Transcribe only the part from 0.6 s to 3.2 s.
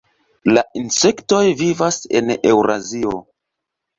insektoj vivas en Eŭrazio.